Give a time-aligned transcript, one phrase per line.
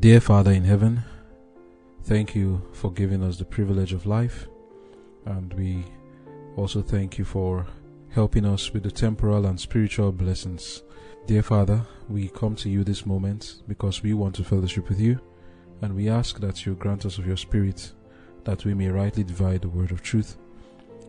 [0.00, 1.02] Dear Father in heaven,
[2.02, 4.48] thank you for giving us the privilege of life,
[5.24, 5.84] and we
[6.56, 7.66] also thank you for
[8.10, 10.82] helping us with the temporal and spiritual blessings.
[11.26, 15.18] Dear Father, we come to you this moment because we want to fellowship with you,
[15.80, 17.92] and we ask that you grant us of your Spirit,
[18.44, 20.36] that we may rightly divide the word of truth,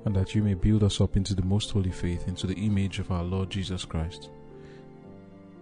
[0.06, 3.00] and that you may build us up into the most holy faith, into the image
[3.00, 4.30] of our Lord Jesus Christ.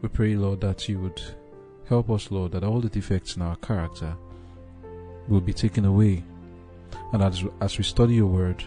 [0.01, 1.19] We pray, Lord, that you would
[1.87, 4.15] help us, Lord, that all the defects in our character
[5.27, 6.23] will be taken away.
[7.11, 8.63] And as, as we study your word,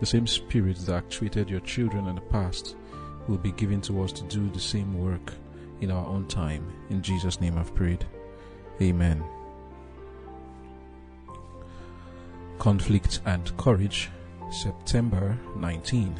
[0.00, 2.76] the same spirit that actuated your children in the past
[3.28, 5.32] will be given to us to do the same work
[5.80, 6.72] in our own time.
[6.90, 8.04] In Jesus' name I've prayed.
[8.80, 9.22] Amen.
[12.58, 14.10] Conflict and Courage,
[14.50, 16.18] September 19.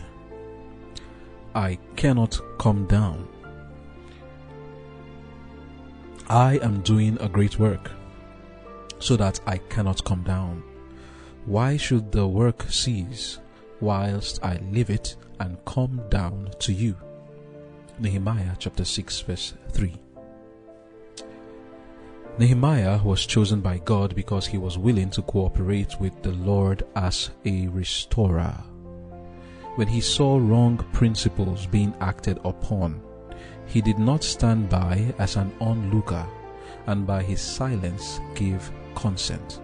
[1.55, 3.29] I cannot come down.
[6.31, 7.91] I am doing a great work,
[9.01, 10.63] so that I cannot come down.
[11.45, 13.41] Why should the work cease
[13.81, 16.95] whilst I leave it and come down to you?
[17.99, 19.93] Nehemiah chapter 6 verse 3.
[22.39, 27.31] Nehemiah was chosen by God because he was willing to cooperate with the Lord as
[27.45, 28.55] a restorer.
[29.75, 33.03] When he saw wrong principles being acted upon,
[33.71, 36.27] he did not stand by as an onlooker
[36.89, 39.61] and by his silence give consent.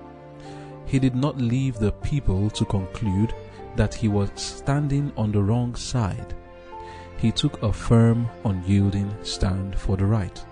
[0.86, 3.34] He did not leave the people to conclude
[3.74, 6.34] that he was standing on the wrong side.
[7.18, 10.44] He took a firm, unyielding stand for the right.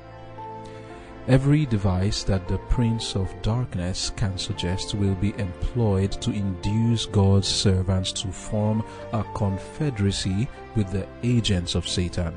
[1.28, 7.48] Every device that the Prince of Darkness can suggest will be employed to induce God's
[7.48, 8.82] servants to form
[9.12, 12.36] a confederacy with the agents of Satan.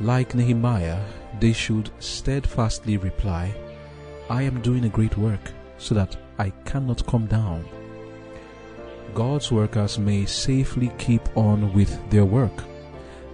[0.00, 0.98] Like Nehemiah,
[1.40, 3.54] they should steadfastly reply,
[4.30, 7.66] I am doing a great work, so that I cannot come down.
[9.12, 12.64] God's workers may safely keep on with their work,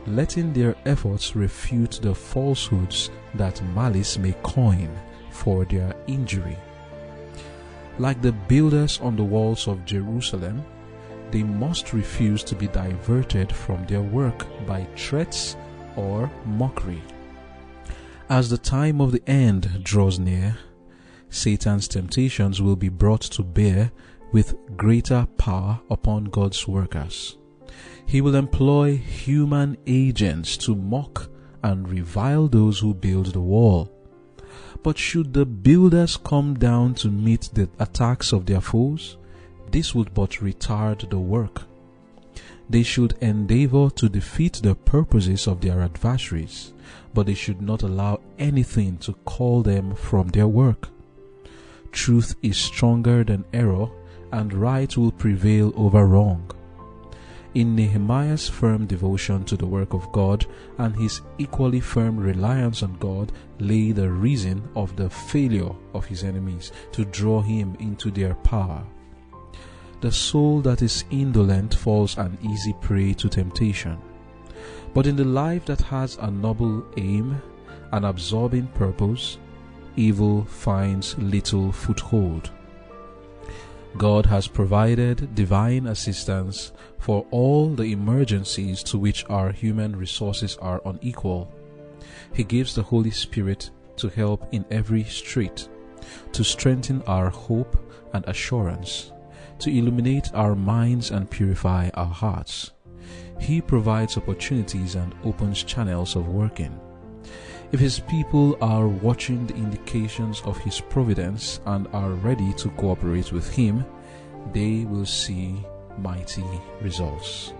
[0.09, 4.91] letting their efforts refute the falsehoods that malice may coin
[5.31, 6.59] for their injury.
[8.01, 10.65] Like the builders on the walls of Jerusalem,
[11.31, 15.57] they must refuse to be diverted from their work by threats
[15.97, 17.03] or mockery.
[18.29, 20.59] As the time of the end draws near,
[21.31, 23.93] Satan's temptations will be brought to bear
[24.33, 27.37] with greater power upon God's workers.
[28.05, 31.29] He will employ human agents to mock
[31.63, 33.93] and revile those who build the wall.
[34.83, 39.17] But should the builders come down to meet the attacks of their foes,
[39.71, 41.63] this would but retard the work
[42.69, 46.73] they should endeavor to defeat the purposes of their adversaries,
[47.15, 50.89] but they should not allow anything to call them from their work.
[51.93, 53.89] Truth is stronger than error,
[54.33, 56.51] and right will prevail over wrong.
[57.55, 60.45] In Nehemiah's firm devotion to the work of God
[60.77, 66.23] and his equally firm reliance on God lay the reason of the failure of his
[66.23, 68.85] enemies to draw him into their power.
[70.03, 73.99] The soul that is indolent falls an easy prey to temptation.
[74.93, 77.41] But in the life that has a noble aim,
[77.93, 79.39] an absorbing purpose,
[79.97, 82.51] evil finds little foothold.
[83.97, 90.83] God has provided divine assistance for all the emergencies to which our human resources are
[90.85, 91.51] unequal.
[92.35, 95.69] He gives the Holy Spirit to help in every strait,
[96.33, 97.79] to strengthen our hope
[98.13, 99.13] and assurance
[99.59, 102.73] to illuminate our minds and purify our hearts.
[103.41, 106.79] He provides opportunities and opens channels of working.
[107.73, 113.33] If His people are watching the indications of His providence and are ready to cooperate
[113.33, 113.85] with Him,
[114.53, 115.65] they will see
[115.99, 116.45] mighty
[116.81, 117.53] results.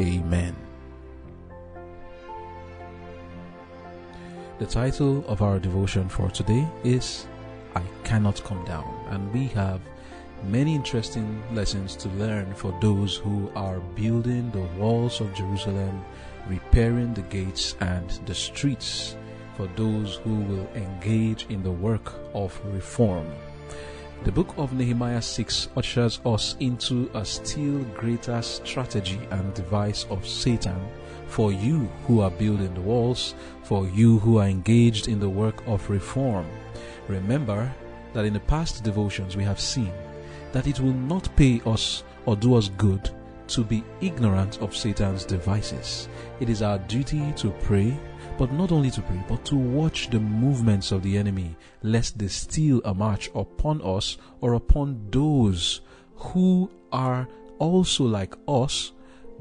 [0.00, 0.54] Amen.
[4.58, 7.26] The title of our devotion for today is
[7.74, 9.80] I Cannot Come Down, and we have
[10.44, 16.04] many interesting lessons to learn for those who are building the walls of Jerusalem,
[16.48, 19.16] repairing the gates and the streets,
[19.56, 23.26] for those who will engage in the work of reform.
[24.24, 30.26] The book of Nehemiah 6 ushers us into a still greater strategy and device of
[30.26, 30.80] Satan
[31.26, 35.66] for you who are building the walls, for you who are engaged in the work
[35.66, 36.46] of reform.
[37.08, 37.72] Remember
[38.12, 39.92] that in the past devotions we have seen
[40.54, 43.10] that it will not pay us or do us good
[43.48, 46.08] to be ignorant of Satan's devices.
[46.38, 47.98] It is our duty to pray,
[48.38, 52.28] But not only to pray, but to watch the movements of the enemy, lest they
[52.28, 55.82] steal a march upon us or upon those
[56.16, 57.28] who are
[57.58, 58.92] also like us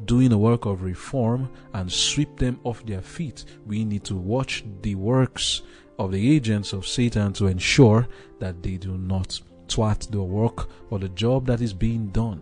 [0.05, 3.45] doing a work of reform and sweep them off their feet.
[3.65, 5.61] We need to watch the works
[5.97, 8.07] of the agents of Satan to ensure
[8.39, 12.41] that they do not twat the work or the job that is being done.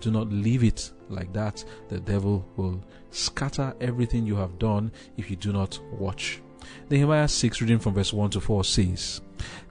[0.00, 1.64] Do not leave it like that.
[1.88, 6.40] The devil will scatter everything you have done if you do not watch.
[6.88, 9.20] Nehemiah 6, reading from verse 1 to 4 says,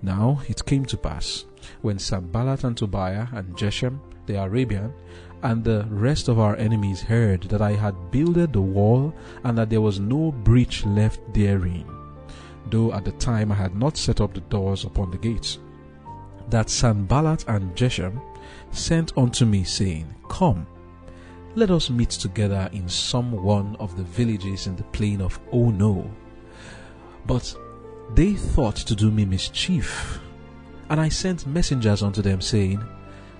[0.01, 1.45] Now it came to pass,
[1.81, 4.93] when Sanballat and Tobiah and Geshem the Arabian
[5.41, 9.13] and the rest of our enemies heard that I had builded the wall
[9.43, 11.85] and that there was no breach left therein,
[12.69, 15.57] though at the time I had not set up the doors upon the gates,
[16.49, 18.21] that Sanballat and Geshem
[18.71, 20.65] sent unto me, saying, Come,
[21.55, 26.09] let us meet together in some one of the villages in the plain of Ono.
[27.25, 27.55] But
[28.15, 30.19] they thought to do me mischief.
[30.89, 32.83] And I sent messengers unto them, saying,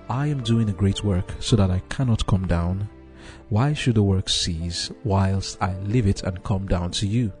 [0.08, 2.88] I am doing a great work, so that I cannot come down.
[3.48, 7.32] Why should the work cease, whilst I leave it and come down to you?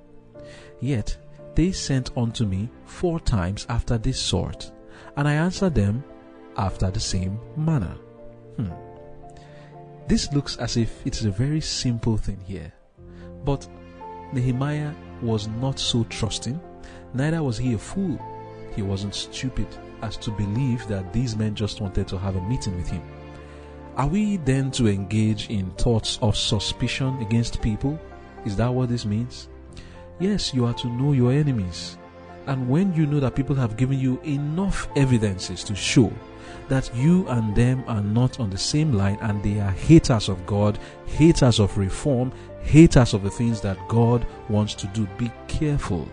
[0.80, 1.16] Yet
[1.54, 4.72] they sent unto me four times after this sort,
[5.20, 6.02] and I answered them
[6.56, 7.94] after the same manner.
[8.56, 8.70] Hmm.
[10.08, 12.72] This looks as if it's a very simple thing here.
[13.44, 13.68] But
[14.32, 16.58] Nehemiah was not so trusting,
[17.12, 18.18] neither was he a fool.
[18.74, 19.66] He wasn't stupid
[20.00, 23.02] as to believe that these men just wanted to have a meeting with him.
[23.96, 28.00] Are we then to engage in thoughts of suspicion against people?
[28.46, 29.50] Is that what this means?
[30.18, 31.98] Yes, you are to know your enemies.
[32.50, 36.12] And when you know that people have given you enough evidences to show
[36.68, 40.44] that you and them are not on the same line and they are haters of
[40.46, 40.76] God,
[41.06, 42.32] haters of reform,
[42.62, 46.08] haters of the things that God wants to do, be careful.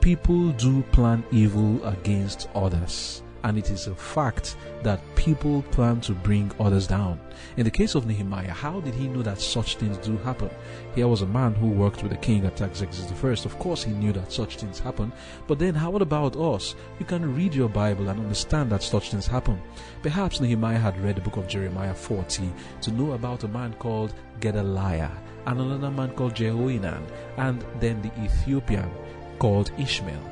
[0.00, 6.12] People do plan evil against others and it is a fact that people plan to
[6.12, 7.20] bring others down.
[7.58, 10.50] In the case of Nehemiah, how did he know that such things do happen?
[10.94, 13.28] Here was a man who worked with the king Artaxerxes I.
[13.28, 15.12] Of course, he knew that such things happen.
[15.46, 16.74] But then, how about us?
[16.98, 19.60] You can read your Bible and understand that such things happen.
[20.02, 22.50] Perhaps Nehemiah had read the book of Jeremiah 40
[22.80, 25.10] to know about a man called Gedaliah
[25.46, 27.02] and another man called Jehoianan
[27.36, 28.90] and then the Ethiopian
[29.38, 30.30] called Ishmael.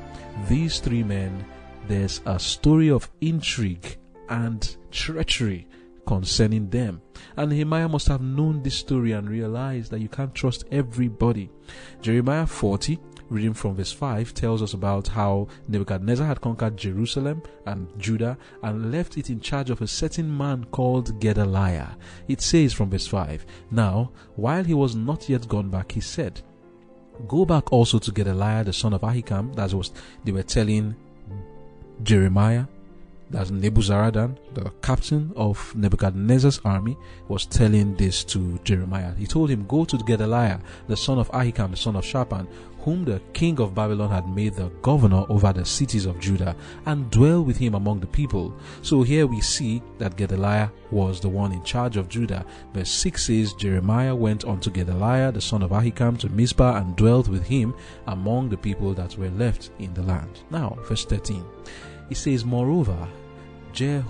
[0.49, 1.45] These three men
[1.87, 3.97] there's a story of intrigue
[4.29, 5.67] and treachery
[6.05, 7.01] concerning them.
[7.37, 11.49] And Nehemiah must have known this story and realized that you can't trust everybody.
[12.01, 12.99] Jeremiah 40,
[13.29, 18.91] reading from verse 5, tells us about how Nebuchadnezzar had conquered Jerusalem and Judah and
[18.91, 21.97] left it in charge of a certain man called Gedaliah.
[22.27, 26.41] It says from verse 5, Now, while he was not yet gone back, he said,
[27.27, 29.91] Go back also to Gedaliah the son of Ahikam, that was
[30.23, 30.95] they were telling
[32.03, 32.65] Jeremiah,
[33.33, 36.95] that Nebuzaradan, the captain of Nebuchadnezzar's army,
[37.27, 39.13] was telling this to Jeremiah.
[39.15, 42.47] He told him, Go to Gedaliah, the son of Ahikam, the son of Shaphan,
[42.81, 46.55] whom the king of Babylon had made the governor over the cities of Judah,
[46.85, 48.53] and dwell with him among the people.
[48.81, 52.45] So here we see that Gedaliah was the one in charge of Judah.
[52.73, 57.29] Verse 6 says, Jeremiah went unto Gedaliah, the son of Ahikam, to Mizpah, and dwelt
[57.29, 57.73] with him
[58.07, 60.41] among the people that were left in the land.
[60.51, 61.43] Now, verse 13.
[62.09, 63.07] He says, Moreover,
[63.71, 64.03] Je-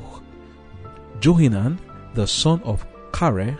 [1.19, 1.79] Johanan,
[2.13, 3.57] the son of Kareah,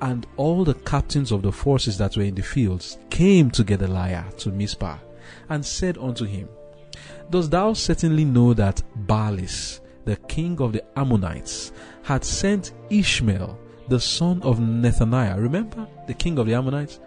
[0.00, 4.24] and all the captains of the forces that were in the fields came to Gedaliah
[4.38, 4.98] to Mizpah,
[5.48, 6.48] and said unto him,
[7.30, 14.00] Dost thou certainly know that Baalis, the king of the Ammonites, had sent Ishmael, the
[14.00, 15.40] son of Nethaniah?
[15.40, 17.00] Remember the king of the Ammonites?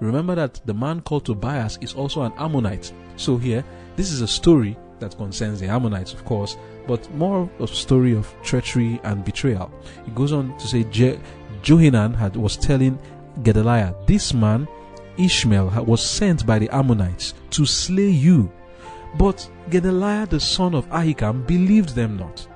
[0.00, 2.92] Remember that the man called Tobias is also an Ammonite.
[3.16, 3.64] So here,
[3.96, 8.14] this is a story that concerns the Ammonites, of course, but more of a story
[8.14, 9.72] of treachery and betrayal.
[10.04, 11.18] He goes on to say, Je-
[11.62, 12.98] Johanan had, was telling
[13.42, 14.68] Gedaliah, This man,
[15.16, 18.50] Ishmael, was sent by the Ammonites to slay you.
[19.16, 22.46] But Gedaliah, the son of Ahikam, believed them not.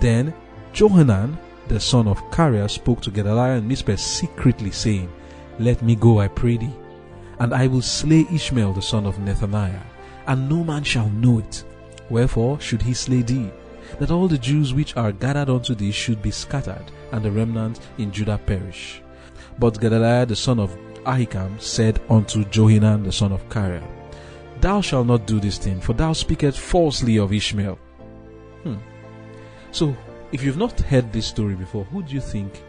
[0.00, 0.32] Then
[0.72, 5.10] Johanan, the son of Kareah, spoke to Gedaliah and Mizpah secretly, saying,
[5.58, 6.74] Let me go, I pray thee,
[7.38, 9.82] and I will slay Ishmael, the son of Nethaniah
[10.26, 11.64] and no man shall know it.
[12.08, 13.50] Wherefore should he slay thee?
[13.98, 17.80] That all the Jews which are gathered unto thee should be scattered, and the remnant
[17.98, 19.02] in Judah perish.
[19.58, 23.86] But Gedaliah the son of Ahikam said unto Johanan the son of Kareah,
[24.60, 27.78] Thou shalt not do this thing, for thou speakest falsely of Ishmael.
[28.62, 28.76] Hmm.
[29.72, 29.96] So,
[30.32, 32.62] if you've not heard this story before, who do you think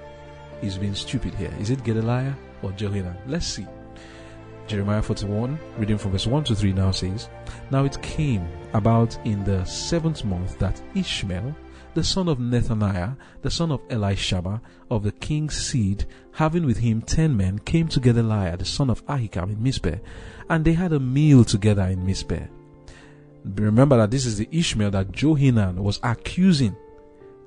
[0.62, 1.54] is being stupid here?
[1.60, 3.18] Is it Gedaliah or Johanan?
[3.28, 3.68] Let's see.
[4.68, 7.30] Jeremiah 41, reading from verse 1 to 3 now says,
[7.72, 11.56] Now it came about in the seventh month that Ishmael,
[11.94, 17.02] the son of Nethaniah, the son of Elishama, of the king's seed, having with him
[17.02, 20.00] ten men, came to Gedaliah, the son of Ahikam, in Mizpeh,
[20.50, 22.48] and they had a meal together in Mizpeh.
[23.44, 26.76] Remember that this is the Ishmael that Johanan was accusing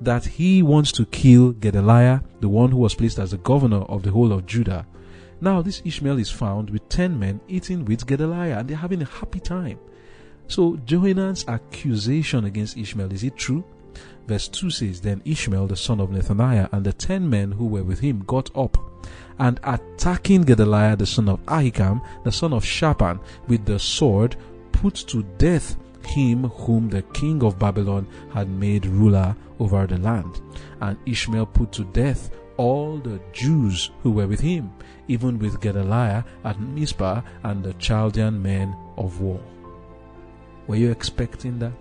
[0.01, 4.03] that he wants to kill Gedaliah, the one who was placed as the governor of
[4.03, 4.87] the whole of Judah.
[5.41, 9.07] Now, this Ishmael is found with ten men eating with Gedaliah, and they're having a
[9.07, 9.79] happy time.
[10.49, 13.65] So, Johanan's accusation against Ishmael is it true?
[14.27, 17.85] Verse 2 says, Then Ishmael, the son of Nethaniah, and the ten men who were
[17.85, 18.79] with him got up,
[19.39, 24.37] and attacking Gedaliah, the son of Ahikam, the son of Shaphan, with the sword,
[24.73, 25.77] put to death
[26.07, 30.41] him whom the king of Babylon had made ruler over the land.
[30.81, 34.73] And Ishmael put to death all the Jews who were with him,
[35.09, 39.41] even with Gedaliah at Mizpah and the Chaldean men of war.
[40.67, 41.73] Were you expecting that?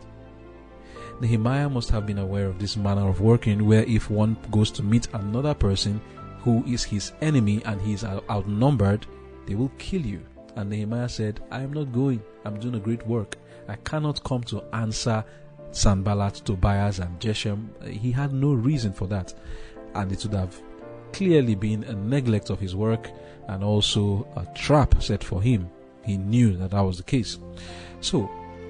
[1.21, 4.83] Nehemiah must have been aware of this manner of working, where if one goes to
[4.83, 6.01] meet another person
[6.41, 9.05] who is his enemy and he is outnumbered,
[9.45, 10.21] they will kill you.
[10.55, 12.21] And Nehemiah said, I am not going.
[12.45, 13.37] I'm doing a great work.
[13.67, 15.23] I cannot come to answer
[15.71, 17.69] Sanballat, Tobias, and Geshem.
[17.87, 19.33] He had no reason for that.
[19.95, 20.61] And it would have
[21.11, 23.09] clearly been a neglect of his work
[23.47, 25.69] and also a trap set for him.
[26.03, 27.37] He knew that that was the case.
[28.01, 28.29] So,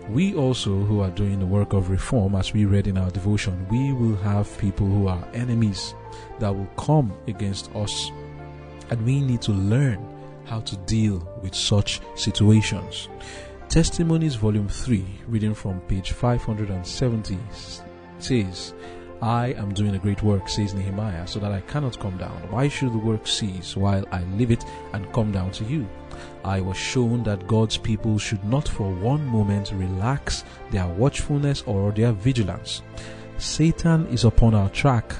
[0.09, 3.65] we also who are doing the work of reform, as we read in our devotion,
[3.69, 5.95] we will have people who are enemies
[6.39, 8.11] that will come against us.
[8.89, 10.05] And we need to learn
[10.45, 13.07] how to deal with such situations.
[13.69, 17.39] Testimonies, Volume 3, reading from page 570,
[18.19, 18.73] says,
[19.23, 22.35] I am doing a great work, says Nehemiah, so that I cannot come down.
[22.49, 25.87] Why should the work cease while I leave it and come down to you?
[26.43, 31.93] I was shown that God's people should not for one moment relax their watchfulness or
[31.93, 32.81] their vigilance.
[33.37, 35.15] Satan is upon our track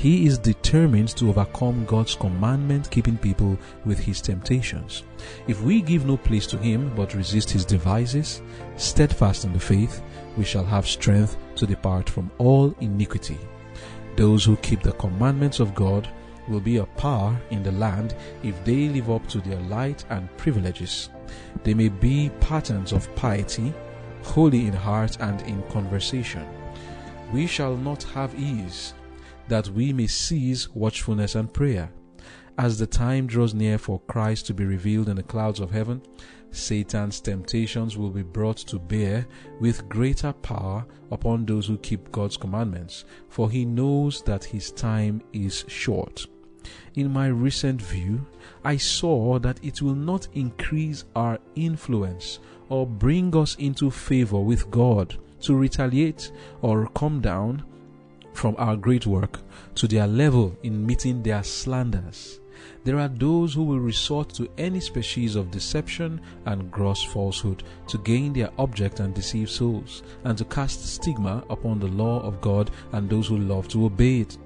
[0.00, 5.02] he is determined to overcome God's commandment keeping people with his temptations.
[5.46, 8.40] If we give no place to him but resist his devices,
[8.76, 10.02] steadfast in the faith,
[10.38, 13.38] we shall have strength to depart from all iniquity.
[14.16, 16.08] Those who keep the commandments of God
[16.48, 20.34] will be a power in the land if they live up to their light and
[20.36, 21.10] privileges.
[21.62, 23.72] They may be patterns of piety,
[24.22, 26.46] holy in heart and in conversation.
[27.32, 28.94] We shall not have ease
[29.48, 31.90] that we may cease watchfulness and prayer.
[32.58, 36.02] As the time draws near for Christ to be revealed in the clouds of heaven,
[36.52, 39.26] Satan's temptations will be brought to bear
[39.60, 45.22] with greater power upon those who keep God's commandments, for he knows that his time
[45.32, 46.26] is short.
[46.94, 48.26] In my recent view,
[48.64, 54.70] I saw that it will not increase our influence or bring us into favor with
[54.70, 57.64] God to retaliate or come down
[58.32, 59.40] from our great work
[59.76, 62.40] to their level in meeting their slanders.
[62.84, 67.98] There are those who will resort to any species of deception and gross falsehood to
[67.98, 72.70] gain their object and deceive souls, and to cast stigma upon the law of God
[72.92, 74.38] and those who love to obey it.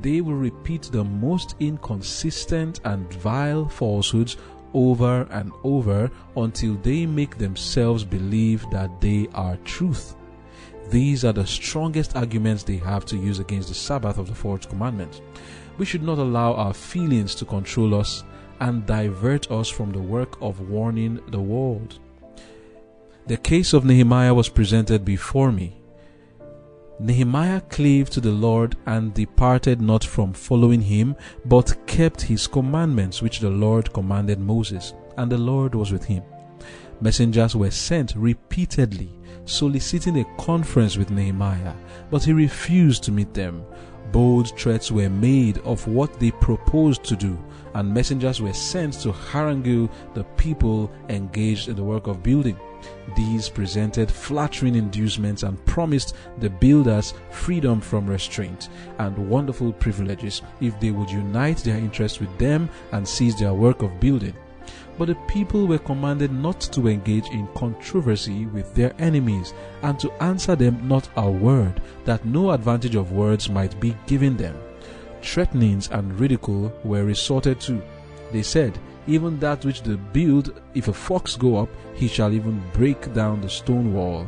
[0.00, 4.36] They will repeat the most inconsistent and vile falsehoods
[4.72, 10.16] over and over until they make themselves believe that they are truth.
[10.90, 14.68] These are the strongest arguments they have to use against the Sabbath of the fourth
[14.68, 15.20] commandment.
[15.80, 18.22] We should not allow our feelings to control us
[18.60, 21.98] and divert us from the work of warning the world.
[23.28, 25.80] The case of Nehemiah was presented before me.
[26.98, 33.22] Nehemiah cleaved to the Lord and departed not from following him, but kept his commandments
[33.22, 36.22] which the Lord commanded Moses, and the Lord was with him.
[37.00, 41.74] Messengers were sent repeatedly soliciting a conference with Nehemiah,
[42.10, 43.64] but he refused to meet them.
[44.12, 47.38] Bold threats were made of what they proposed to do,
[47.74, 52.58] and messengers were sent to harangue the people engaged in the work of building.
[53.14, 60.78] These presented flattering inducements and promised the builders freedom from restraint and wonderful privileges if
[60.80, 64.34] they would unite their interests with them and seize their work of building.
[64.98, 70.12] But the people were commanded not to engage in controversy with their enemies, and to
[70.22, 74.56] answer them not a word, that no advantage of words might be given them.
[75.22, 77.82] Threatenings and ridicule were resorted to.
[78.32, 82.62] They said, Even that which they build, if a fox go up, he shall even
[82.72, 84.26] break down the stone wall.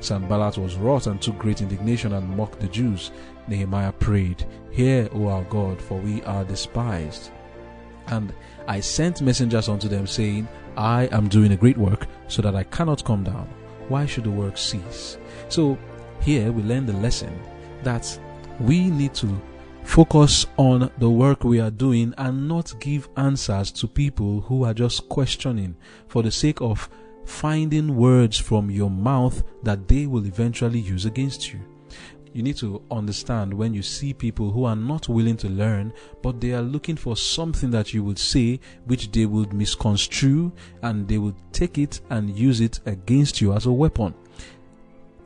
[0.00, 3.10] Sanballat was wroth and took great indignation and mocked the Jews.
[3.48, 7.30] Nehemiah prayed, Hear, O our God, for we are despised.
[8.08, 8.34] And
[8.66, 12.64] I sent messengers unto them, saying, I am doing a great work so that I
[12.64, 13.48] cannot come down.
[13.88, 15.18] Why should the work cease?
[15.48, 15.78] So
[16.20, 17.38] here we learn the lesson
[17.82, 18.18] that
[18.60, 19.40] we need to
[19.82, 24.74] focus on the work we are doing and not give answers to people who are
[24.74, 25.76] just questioning
[26.08, 26.88] for the sake of
[27.26, 31.60] finding words from your mouth that they will eventually use against you.
[32.34, 36.40] You need to understand when you see people who are not willing to learn, but
[36.40, 40.50] they are looking for something that you would say which they would misconstrue
[40.82, 44.14] and they would take it and use it against you as a weapon.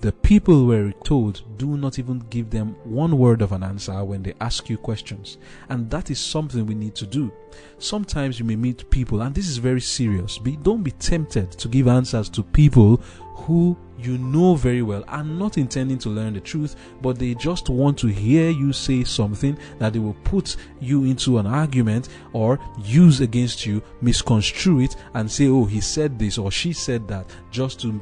[0.00, 4.22] The people were told, do not even give them one word of an answer when
[4.22, 5.38] they ask you questions.
[5.70, 7.32] And that is something we need to do.
[7.78, 10.36] Sometimes you may meet people, and this is very serious.
[10.36, 12.98] Be, don't be tempted to give answers to people
[13.34, 17.68] who you know very well are not intending to learn the truth, but they just
[17.68, 22.58] want to hear you say something that they will put you into an argument or
[22.78, 27.26] use against you, misconstrue it, and say, oh, he said this or she said that,
[27.50, 28.00] just to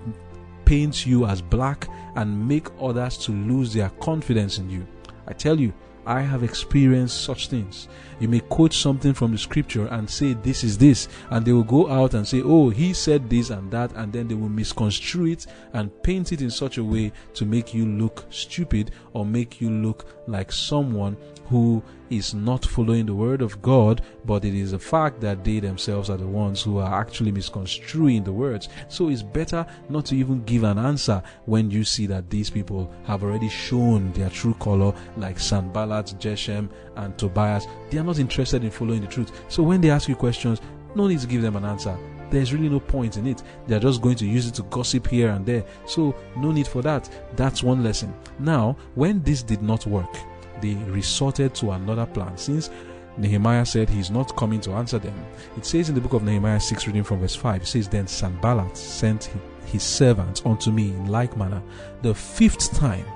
[0.65, 4.87] paint you as black and make others to lose their confidence in you.
[5.27, 5.73] I tell you,
[6.07, 7.89] I have experienced such things.
[8.21, 11.65] You may quote something from the scripture and say, This is this, and they will
[11.65, 15.27] go out and say, Oh, he said this and that, and then they will misconstrue
[15.27, 19.61] it and paint it in such a way to make you look stupid or make
[19.61, 21.17] you look like someone
[21.49, 25.61] who is not following the word of God, but it is a fact that they
[25.61, 28.69] themselves are the ones who are actually misconstruing the words.
[28.89, 32.93] So it's better not to even give an answer when you see that these people
[33.05, 37.67] have already shown their true color, like Sanballat, Geshem, and Tobias.
[37.91, 39.33] They are not interested in following the truth.
[39.49, 40.61] So when they ask you questions,
[40.95, 41.97] no need to give them an answer.
[42.31, 43.43] There's really no point in it.
[43.67, 45.65] They're just going to use it to gossip here and there.
[45.87, 47.09] So, no need for that.
[47.37, 48.15] That's one lesson.
[48.39, 50.13] Now, when this did not work,
[50.61, 52.71] they resorted to another plan since
[53.19, 55.15] Nehemiah said he's not coming to answer them.
[55.57, 58.07] It says in the book of Nehemiah 6, reading from verse 5, it says, Then
[58.07, 59.31] Sanballat sent
[59.65, 61.63] his servant unto me in like manner
[62.03, 63.07] the fifth time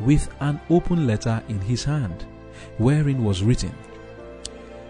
[0.00, 2.26] with an open letter in his hand,
[2.76, 3.72] wherein was written,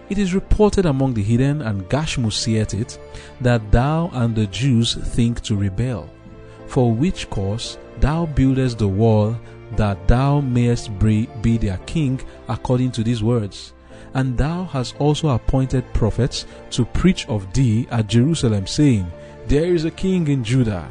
[0.09, 2.98] It is reported among the heathen, and Gashmu seeth it,
[3.40, 6.11] that thou and the Jews think to rebel,
[6.66, 9.38] for which cause thou buildest the wall
[9.72, 13.72] that thou mayest be their king according to these words.
[14.14, 19.11] And thou hast also appointed prophets to preach of thee at Jerusalem, saying,
[19.46, 20.88] There is a king in Judah.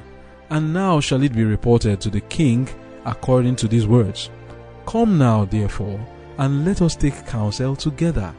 [0.49, 2.69] And now shall it be reported to the king
[3.05, 4.29] according to these words.
[4.85, 5.99] Come now, therefore,
[6.37, 8.33] and let us take counsel together.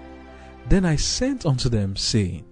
[0.69, 2.46] Then I sent unto them, saying,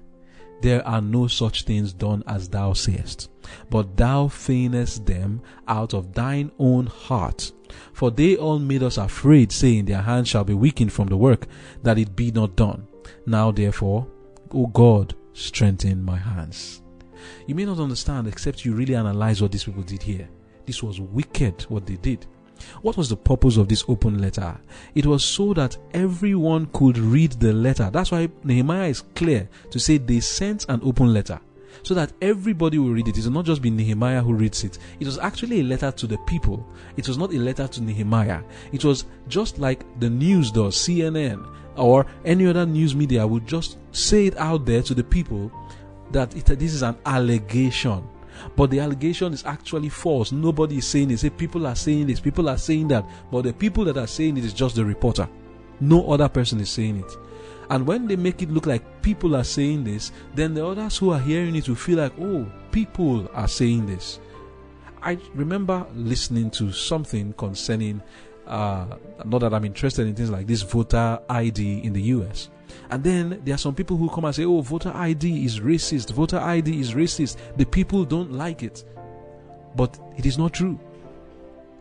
[0.64, 3.29] There are no such things done as thou sayest,
[3.68, 7.53] but thou feignest them out of thine own heart
[7.92, 11.46] for they all made us afraid, saying, Their hands shall be weakened from the work,
[11.83, 12.87] that it be not done.
[13.27, 14.07] Now therefore,
[14.53, 16.83] O God, strengthen my hands.
[17.46, 20.29] You may not understand except you really analyze what these people did here.
[20.66, 22.27] This was wicked what they did.
[22.83, 24.57] What was the purpose of this open letter?
[24.95, 27.90] It was so that everyone could read the letter.
[27.93, 31.40] That's why Nehemiah is clear to say they sent an open letter
[31.83, 33.19] so that everybody will read it.
[33.19, 34.79] It will not just be Nehemiah who reads it.
[35.01, 36.67] It was actually a letter to the people.
[36.97, 38.43] It was not a letter to Nehemiah.
[38.73, 43.79] It was just like the news does, CNN or any other news media would just
[43.93, 45.51] say it out there to the people
[46.12, 48.07] that it, this is an allegation.
[48.57, 50.33] But the allegation is actually false.
[50.33, 51.29] Nobody is saying this.
[51.37, 52.20] People are saying this.
[52.20, 53.05] People are saying that.
[53.31, 55.29] But the people that are saying it is just the reporter.
[55.81, 57.16] No other person is saying it.
[57.70, 61.11] And when they make it look like people are saying this, then the others who
[61.11, 64.20] are hearing it will feel like, oh, people are saying this.
[65.03, 68.03] I remember listening to something concerning,
[68.47, 68.87] uh,
[69.25, 72.51] not that I'm interested in things like this voter ID in the US.
[72.91, 76.13] And then there are some people who come and say, oh, voter ID is racist,
[76.13, 77.37] voter ID is racist.
[77.57, 78.85] The people don't like it.
[79.77, 80.79] But it is not true.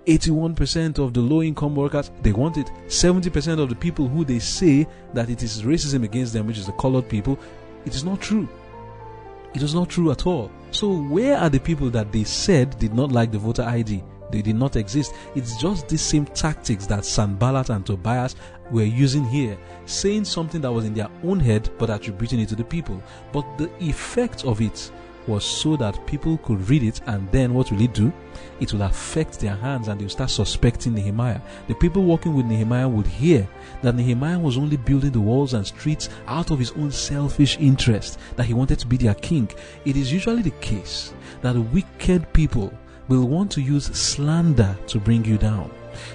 [0.06, 4.40] 81% of the low income workers they want it 70% of the people who they
[4.40, 7.40] say that it is racism against them which is the colored people
[7.86, 8.48] it is not true
[9.54, 12.94] it is not true at all so where are the people that they said did
[12.94, 17.06] not like the voter id they did not exist it's just the same tactics that
[17.06, 18.36] sanballat and tobias
[18.72, 22.56] were using here saying something that was in their own head but attributing it to
[22.56, 24.92] the people but the effect of it
[25.28, 28.12] was so that people could read it and then what will it do?
[28.60, 31.42] It will affect their hands and they'll start suspecting Nehemiah.
[31.68, 33.48] The people working with Nehemiah would hear
[33.82, 38.20] that Nehemiah was only building the walls and streets out of his own selfish interest,
[38.36, 39.50] that he wanted to be their king.
[39.86, 42.74] It is usually the case that wicked people
[43.08, 45.72] will want to use slander to bring you down.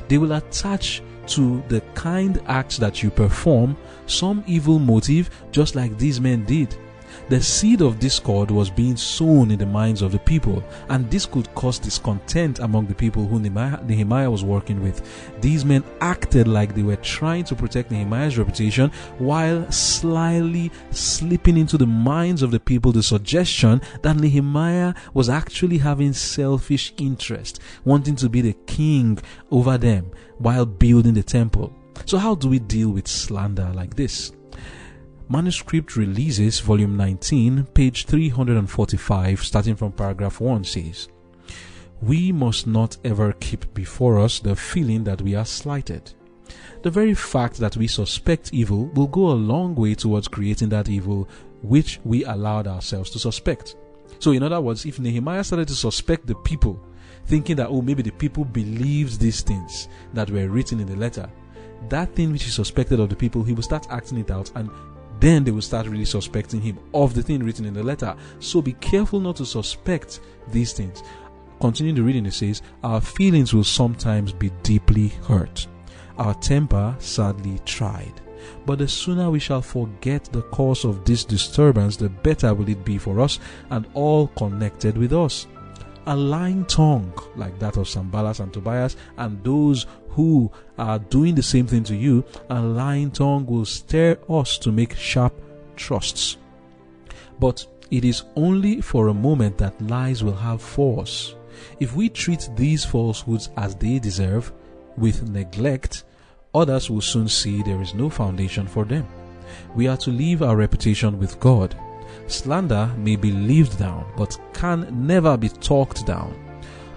[0.08, 5.96] They will attach to the kind acts that you perform some evil motive, just like
[5.98, 6.74] these men did
[7.28, 11.26] The seed of discord was being sown in the minds of the people, and this
[11.26, 15.02] could cause discontent among the people who Nehemiah was working with.
[15.40, 21.76] These men acted like they were trying to protect Nehemiah's reputation while slyly slipping into
[21.76, 28.16] the minds of the people the suggestion that Nehemiah was actually having selfish interest, wanting
[28.16, 29.18] to be the king
[29.50, 31.72] over them while building the temple.
[32.04, 34.32] So, how do we deal with slander like this?
[35.30, 41.08] Manuscript Releases, Volume 19, page 345, starting from paragraph 1 says,
[42.00, 46.14] We must not ever keep before us the feeling that we are slighted.
[46.80, 50.88] The very fact that we suspect evil will go a long way towards creating that
[50.88, 51.28] evil
[51.60, 53.76] which we allowed ourselves to suspect.
[54.20, 56.82] So, in other words, if Nehemiah started to suspect the people,
[57.26, 61.28] thinking that, oh, maybe the people believed these things that were written in the letter,
[61.88, 64.70] that thing which he suspected of the people, he would start acting it out and
[65.20, 68.16] then they will start really suspecting him of the thing written in the letter.
[68.40, 71.02] So be careful not to suspect these things.
[71.60, 75.66] Continuing the reading, it says, Our feelings will sometimes be deeply hurt,
[76.16, 78.20] our temper sadly tried.
[78.64, 82.84] But the sooner we shall forget the cause of this disturbance, the better will it
[82.84, 85.46] be for us and all connected with us.
[86.06, 89.86] A lying tongue, like that of Sanballat and Tobias, and those
[90.18, 94.72] who are doing the same thing to you, a lying tongue will stir us to
[94.72, 95.32] make sharp
[95.76, 96.38] thrusts.
[97.38, 101.36] But it is only for a moment that lies will have force.
[101.78, 104.50] If we treat these falsehoods as they deserve,
[104.96, 106.02] with neglect,
[106.52, 109.06] others will soon see there is no foundation for them.
[109.76, 111.76] We are to leave our reputation with God.
[112.26, 116.34] Slander may be lived down, but can never be talked down.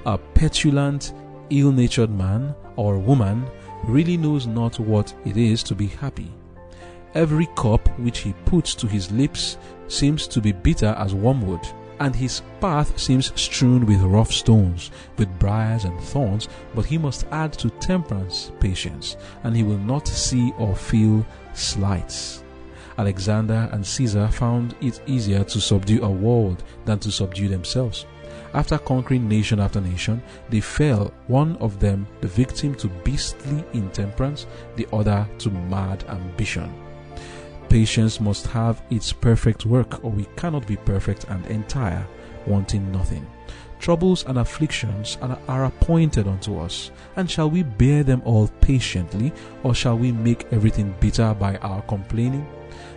[0.07, 1.13] A petulant,
[1.51, 3.45] ill natured man or woman
[3.83, 6.31] really knows not what it is to be happy.
[7.13, 11.61] Every cup which he puts to his lips seems to be bitter as wormwood,
[11.99, 17.27] and his path seems strewn with rough stones, with briars and thorns, but he must
[17.31, 22.43] add to temperance patience, and he will not see or feel slights.
[22.97, 28.07] Alexander and Caesar found it easier to subdue a world than to subdue themselves.
[28.53, 34.45] After conquering nation after nation, they fell, one of them the victim to beastly intemperance,
[34.75, 36.73] the other to mad ambition.
[37.69, 42.05] Patience must have its perfect work, or we cannot be perfect and entire,
[42.45, 43.25] wanting nothing.
[43.79, 49.31] Troubles and afflictions are appointed unto us, and shall we bear them all patiently,
[49.63, 52.45] or shall we make everything bitter by our complaining?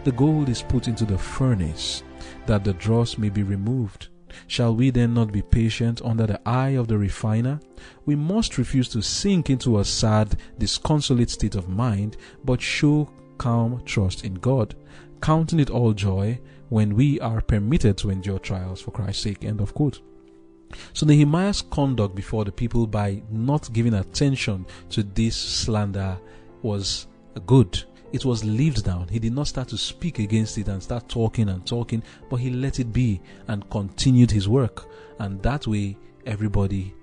[0.02, 2.02] The gold is put into the furnace,
[2.46, 4.08] that the dross may be removed
[4.47, 7.61] Shall we then not be patient under the eye of the refiner?
[8.07, 13.83] We must refuse to sink into a sad, disconsolate state of mind, but show calm
[13.85, 14.75] trust in God,
[15.20, 19.44] counting it all joy when we are permitted to endure trials for Christ's sake.
[19.44, 20.01] End of quote.
[20.92, 26.18] So Nehemiah's conduct before the people by not giving attention to this slander
[26.62, 27.07] was
[27.47, 29.09] good it was lived down.
[29.09, 32.00] He did not start to speak against it and start talking and talking,
[32.31, 34.87] but he let it be and continued his work.
[35.18, 36.94] And that way, everybody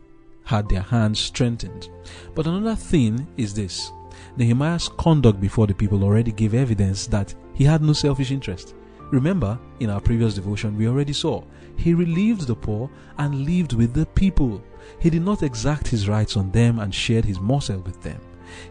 [0.45, 1.89] had their hands strengthened.
[2.33, 3.91] But another thing is this
[4.37, 8.73] Nehemiah's conduct before the people already gave evidence that he had no selfish interest.
[9.11, 11.43] Remember, in our previous devotion, we already saw
[11.75, 14.63] he relieved the poor and lived with the people.
[14.99, 18.21] He did not exact his rights on them and shared his morsel with them.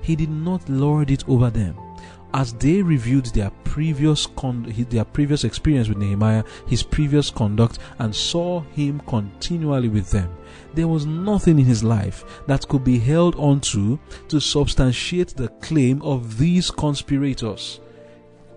[0.00, 1.76] He did not lord it over them
[2.34, 8.14] as they reviewed their previous con- their previous experience with Nehemiah, his previous conduct, and
[8.14, 10.30] saw him continually with them,
[10.74, 16.00] there was nothing in his life that could be held onto to substantiate the claim
[16.02, 17.80] of these conspirators.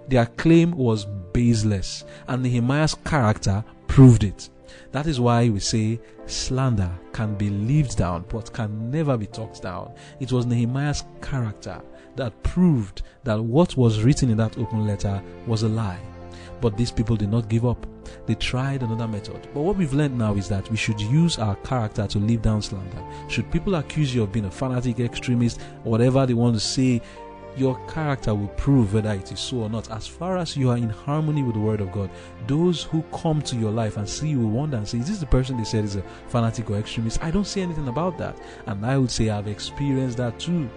[0.07, 4.49] Their claim was baseless, and Nehemiah's character proved it.
[4.91, 9.61] That is why we say slander can be lived down but can never be talked
[9.61, 9.93] down.
[10.19, 11.81] It was Nehemiah's character
[12.15, 15.99] that proved that what was written in that open letter was a lie.
[16.61, 17.85] But these people did not give up.
[18.25, 19.47] They tried another method.
[19.53, 22.61] But what we've learned now is that we should use our character to live down
[22.61, 23.03] slander.
[23.27, 27.01] Should people accuse you of being a fanatic extremist, whatever they want to say,
[27.55, 29.91] your character will prove whether it is so or not.
[29.91, 32.09] As far as you are in harmony with the Word of God,
[32.47, 35.19] those who come to your life and see you will wonder and say, Is this
[35.19, 37.23] the person they said is a fanatic or extremist?
[37.23, 38.39] I don't see anything about that.
[38.65, 40.69] And I would say I've experienced that too.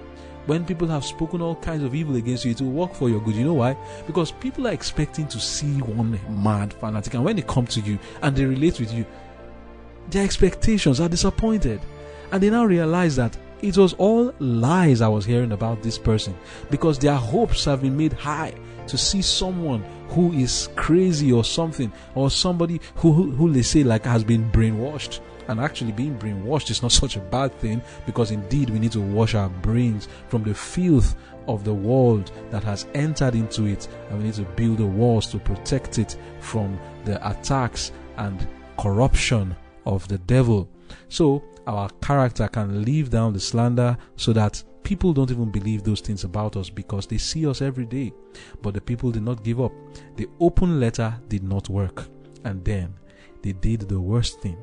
[0.47, 3.21] When people have spoken all kinds of evil against you, it will work for your
[3.21, 3.35] good.
[3.35, 3.77] You know why?
[4.07, 7.99] Because people are expecting to see one mad fanatic, and when they come to you
[8.23, 9.05] and they relate with you,
[10.11, 11.81] their expectations are disappointed.
[12.33, 16.37] And they now realize that it was all lies I was hearing about this person
[16.71, 18.55] because their hopes have been made high
[18.87, 23.83] to see someone who is crazy or something, or somebody who, who, who they say
[23.83, 25.21] like has been brainwashed.
[25.49, 29.01] And actually, being brainwashed is not such a bad thing because indeed we need to
[29.01, 31.15] wash our brains from the filth
[31.49, 35.27] of the world that has entered into it, and we need to build the walls
[35.29, 39.55] to protect it from the attacks and corruption
[39.85, 40.69] of the devil.
[41.09, 46.01] So, our character can leave down the slander so that people don't even believe those
[46.01, 48.13] things about us because they see us every day.
[48.63, 49.73] But the people did not give up.
[50.17, 52.07] The open letter did not work.
[52.45, 52.95] And then
[53.43, 54.57] they did the worst thing.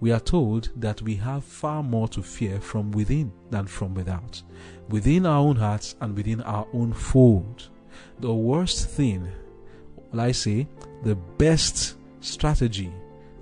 [0.00, 4.42] We are told that we have far more to fear from within than from without,
[4.88, 7.68] within our own hearts and within our own fold.
[8.20, 9.28] The worst thing,
[10.12, 10.68] well, I say,
[11.02, 12.92] the best strategy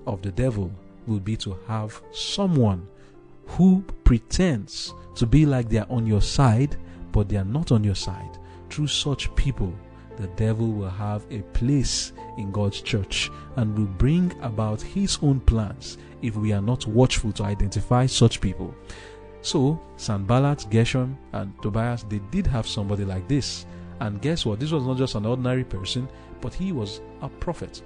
[0.07, 0.71] of the devil
[1.07, 2.88] will be to have someone
[3.47, 6.77] who pretends to be like they are on your side,
[7.12, 8.38] but they are not on your side.
[8.71, 9.73] Through such people,
[10.16, 15.40] the devil will have a place in God's church and will bring about his own
[15.40, 18.74] plans if we are not watchful to identify such people.
[19.42, 23.66] So, Sanballat, Geshem, and Tobias, they did have somebody like this.
[24.00, 24.59] And guess what?
[24.59, 26.09] This was not just an ordinary person,
[26.40, 27.83] but he was a prophet.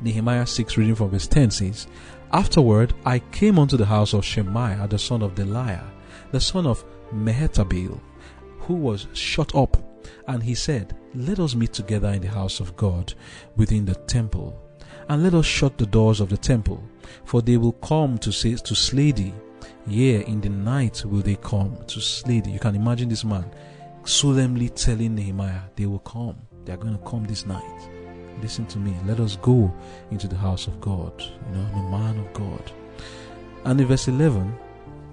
[0.00, 1.86] Nehemiah 6, reading from verse 10 says,
[2.32, 5.88] Afterward I came unto the house of Shemaiah, the son of Delaiah,
[6.32, 7.98] the son of Mehetabel,
[8.60, 9.85] who was shut up.
[10.26, 13.14] And he said, Let us meet together in the house of God
[13.56, 14.60] within the temple,
[15.08, 16.82] and let us shut the doors of the temple,
[17.24, 19.34] for they will come to say to slay thee.
[19.86, 22.50] Yea, in the night will they come to slay thee.
[22.50, 23.50] You can imagine this man
[24.04, 26.36] solemnly telling Nehemiah, They will come.
[26.64, 27.88] They are going to come this night.
[28.42, 28.94] Listen to me.
[29.06, 29.72] Let us go
[30.10, 31.20] into the house of God.
[31.20, 32.72] You know, I'm a man of God.
[33.64, 34.54] And in verse 11,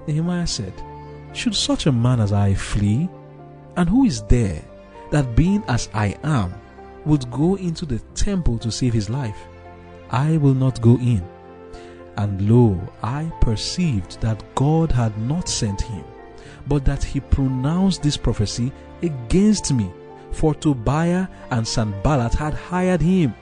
[0.07, 0.73] Nehemiah said,
[1.33, 3.09] Should such a man as I flee?
[3.75, 4.61] And who is there
[5.13, 6.51] that being as I am
[7.05, 9.37] would go into the temple to save his life?
[10.09, 11.23] I will not go in.
[12.17, 16.03] And lo, I perceived that God had not sent him,
[16.67, 18.71] but that he pronounced this prophecy
[19.03, 19.91] against me
[20.31, 23.35] for Tobiah and Sanballat had hired him.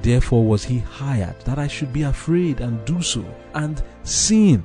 [0.00, 4.64] Therefore was he hired, that I should be afraid and do so, and sin,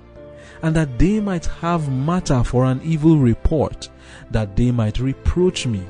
[0.62, 3.90] and that they might have matter for an evil report,
[4.30, 5.84] that they might reproach me.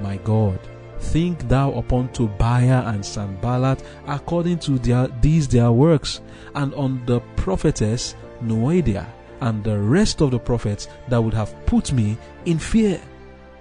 [0.00, 0.58] My God,
[0.98, 6.20] think thou upon Tobiah and Sanballat according to their, these their works,
[6.54, 9.06] and on the prophetess Noadiah
[9.40, 13.00] and the rest of the prophets that would have put me in fear.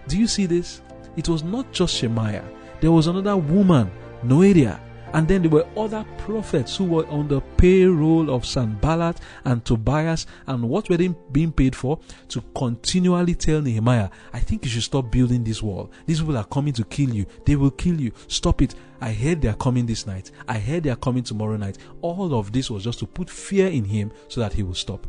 [0.08, 0.82] Do you see this?
[1.16, 2.44] it was not just Shemaiah.
[2.82, 3.92] There was another woman,
[4.24, 4.80] Noadiah.
[5.16, 10.28] And then there were other prophets who were on the payroll of Sanballat and Tobias.
[10.46, 12.00] And what were they being paid for?
[12.28, 15.90] To continually tell Nehemiah, I think you should stop building this wall.
[16.06, 17.26] These people are coming to kill you.
[17.46, 18.12] They will kill you.
[18.28, 18.76] Stop it.
[19.00, 20.32] I heard they are coming this night.
[20.50, 21.78] I heard they are coming tomorrow night.
[22.02, 25.08] All of this was just to put fear in him so that he will stop.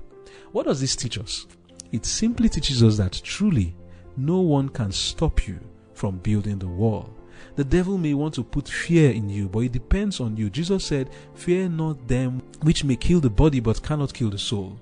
[0.52, 1.48] What does this teach us?
[1.90, 3.74] It simply teaches us that truly
[4.16, 5.58] no one can stop you
[5.94, 7.12] from building the wall.
[7.56, 10.50] The devil may want to put fear in you, but it depends on you.
[10.50, 14.78] Jesus said, Fear not them which may kill the body but cannot kill the soul.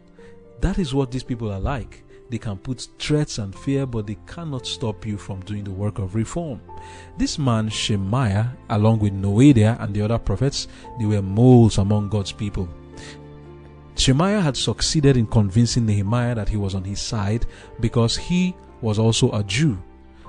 [0.60, 2.02] That is what these people are like.
[2.30, 6.00] They can put threats and fear, but they cannot stop you from doing the work
[6.00, 6.60] of reform.
[7.16, 10.66] This man, Shemaiah, along with Noadiah and the other prophets,
[10.98, 12.68] they were moles among God's people.
[13.96, 17.46] Shemaiah had succeeded in convincing Nehemiah that he was on his side
[17.78, 19.78] because he was also a Jew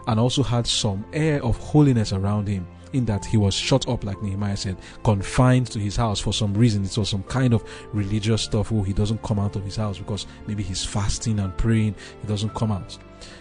[0.07, 4.03] and also had some air of holiness around him in that he was shut up,
[4.03, 6.85] like Nehemiah said, confined to his house for some reason.
[6.85, 8.71] It was some kind of religious stuff.
[8.71, 11.95] Oh, he doesn't come out of his house because maybe he's fasting and praying.
[12.21, 12.97] He doesn't come out.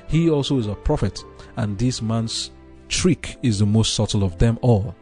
[0.08, 1.22] He also is a prophet,
[1.56, 2.50] and this man's
[2.88, 4.94] trick is the most subtle of them all.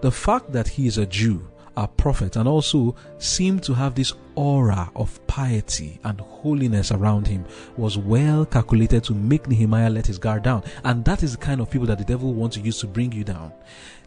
[0.00, 4.12] The fact that he is a Jew a prophet and also seemed to have this
[4.34, 7.44] aura of piety and holiness around him
[7.76, 10.62] was well calculated to make Nehemiah let his guard down.
[10.84, 13.12] And that is the kind of people that the devil wants to use to bring
[13.12, 13.52] you down.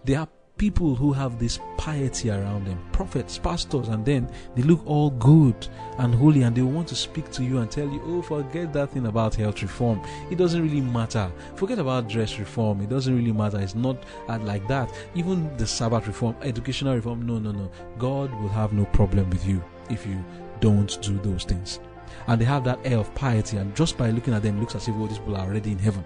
[0.03, 4.81] They are people who have this piety around them, prophets, pastors, and then they look
[4.85, 8.21] all good and holy and they want to speak to you and tell you, oh,
[8.21, 10.01] forget that thing about health reform.
[10.29, 11.31] It doesn't really matter.
[11.55, 12.81] Forget about dress reform.
[12.81, 13.59] It doesn't really matter.
[13.59, 14.93] It's not like that.
[15.15, 17.71] Even the Sabbath reform, educational reform, no, no, no.
[17.97, 20.23] God will have no problem with you if you
[20.59, 21.79] don't do those things.
[22.27, 24.87] And they have that air of piety, and just by looking at them, looks as
[24.87, 26.05] if all these people are already in heaven.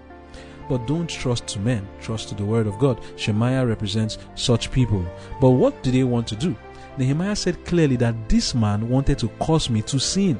[0.68, 3.00] But don't trust to men, trust to the word of God.
[3.16, 5.04] Shemaiah represents such people.
[5.40, 6.54] But what do they want to do?
[6.98, 10.38] Nehemiah said clearly that this man wanted to cause me to sin,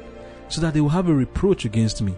[0.49, 2.15] so that they will have a reproach against me.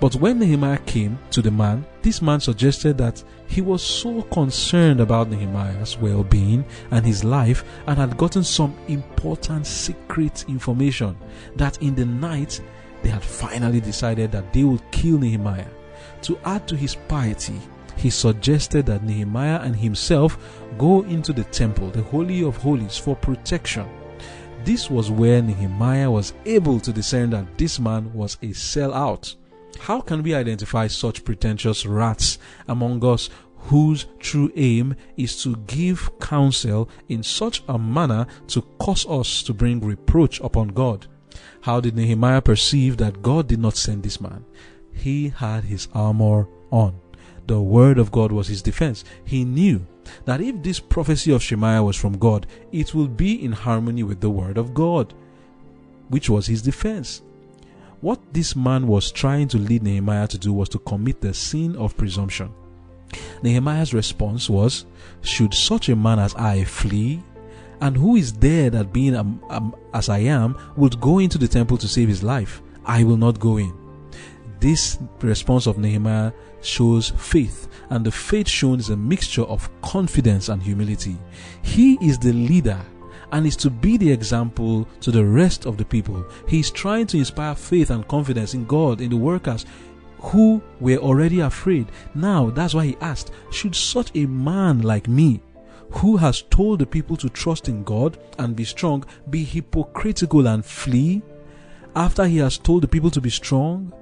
[0.00, 5.00] But when Nehemiah came to the man, this man suggested that He was so concerned
[5.00, 11.16] about Nehemiah's well being and his life and had gotten some important secret information
[11.56, 12.60] that in the night
[13.02, 15.68] they had finally decided that they would kill Nehemiah.
[16.24, 17.60] To add to his piety,
[17.96, 20.38] he suggested that Nehemiah and himself
[20.78, 23.86] go into the temple, the Holy of Holies, for protection.
[24.64, 29.34] This was where Nehemiah was able to discern that this man was a sellout.
[29.78, 36.10] How can we identify such pretentious rats among us whose true aim is to give
[36.20, 41.06] counsel in such a manner to cause us to bring reproach upon God?
[41.60, 44.46] How did Nehemiah perceive that God did not send this man?
[44.94, 47.00] He had his armor on.
[47.46, 49.04] The word of God was his defense.
[49.24, 49.86] He knew
[50.24, 54.20] that if this prophecy of Shemaiah was from God, it will be in harmony with
[54.20, 55.12] the word of God,
[56.08, 57.22] which was his defense.
[58.00, 61.76] What this man was trying to lead Nehemiah to do was to commit the sin
[61.76, 62.52] of presumption.
[63.42, 64.84] Nehemiah's response was,
[65.22, 67.22] Should such a man as I flee?
[67.80, 71.48] And who is there that being um, um, as I am would go into the
[71.48, 72.62] temple to save his life?
[72.84, 73.83] I will not go in.
[74.64, 80.48] This response of Nehemiah shows faith, and the faith shown is a mixture of confidence
[80.48, 81.18] and humility.
[81.60, 82.80] He is the leader
[83.32, 86.24] and is to be the example to the rest of the people.
[86.48, 89.66] He is trying to inspire faith and confidence in God, in the workers
[90.20, 91.88] who were already afraid.
[92.14, 95.42] Now, that's why he asked, Should such a man like me,
[95.90, 100.64] who has told the people to trust in God and be strong, be hypocritical and
[100.64, 101.20] flee?
[101.94, 103.92] After he has told the people to be strong,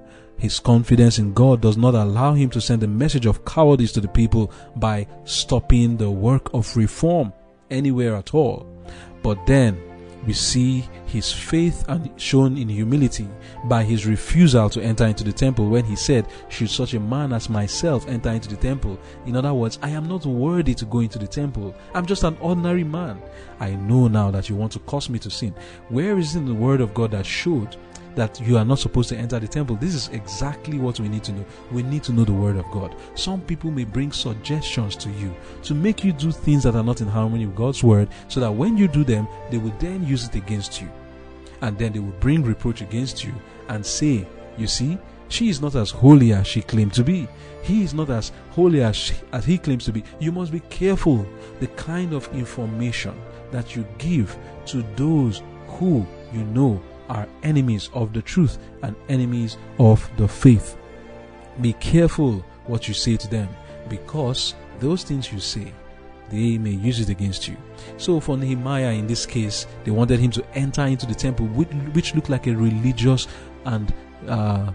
[0.43, 4.01] his confidence in God does not allow him to send a message of cowardice to
[4.01, 7.33] the people by stopping the work of reform
[7.71, 8.67] anywhere at all.
[9.23, 9.81] But then
[10.27, 13.29] we see his faith and shown in humility
[13.67, 17.33] by his refusal to enter into the temple when he said, Should such a man
[17.33, 18.99] as myself enter into the temple?
[19.27, 21.73] In other words, I am not worthy to go into the temple.
[21.95, 23.23] I'm just an ordinary man.
[23.61, 25.55] I know now that you want to cause me to sin.
[25.89, 27.77] Where is in the word of God that showed
[28.14, 29.77] that you are not supposed to enter the temple.
[29.77, 31.44] This is exactly what we need to know.
[31.70, 32.94] We need to know the word of God.
[33.14, 37.01] Some people may bring suggestions to you to make you do things that are not
[37.01, 40.27] in harmony with God's word so that when you do them, they will then use
[40.27, 40.90] it against you.
[41.61, 43.33] And then they will bring reproach against you
[43.68, 44.98] and say, You see,
[45.29, 47.27] she is not as holy as she claimed to be.
[47.62, 50.05] He is not as holy as, she, as he claims to be.
[50.18, 51.27] You must be careful
[51.61, 53.14] the kind of information
[53.53, 59.59] that you give to those who you know are enemies of the truth and enemies
[59.79, 60.79] of the faith.
[61.61, 63.48] Be careful what you say to them
[63.88, 65.72] because those things you say,
[66.31, 67.57] they may use it against you.
[67.98, 71.68] So for Nehemiah in this case, they wanted him to enter into the temple, which,
[71.92, 73.29] which looked like a religious
[73.66, 73.92] and
[74.27, 74.72] uh,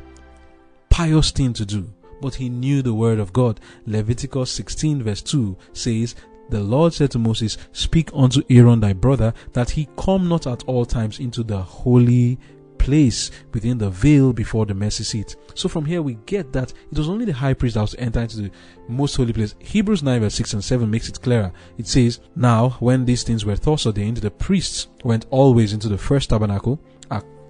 [0.89, 1.89] pious thing to do.
[2.21, 3.59] But he knew the word of God.
[3.87, 6.15] Leviticus 16 verse 2 says,
[6.49, 10.63] the Lord said to Moses, Speak unto Aaron thy brother, that he come not at
[10.65, 12.39] all times into the holy
[12.77, 15.35] place within the veil before the mercy seat.
[15.55, 17.99] So from here we get that it was only the high priest that was to
[17.99, 18.51] enter into the
[18.87, 19.55] most holy place.
[19.59, 21.51] Hebrews 9 verse 6 and 7 makes it clearer.
[21.77, 25.97] It says, Now when these things were thus ordained, the priests went always into the
[25.97, 26.79] first tabernacle,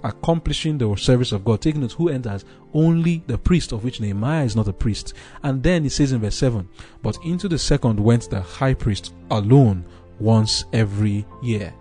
[0.04, 1.62] accomplishing the service of God.
[1.62, 5.14] Taking note who enters only the priest, of which Nehemiah is not a priest.
[5.44, 6.68] And then it says in verse 7
[7.02, 9.86] But into the second went the high priest alone
[10.20, 11.74] once every year.